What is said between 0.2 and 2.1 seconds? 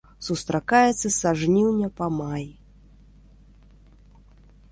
Сустракаецца са жніўня па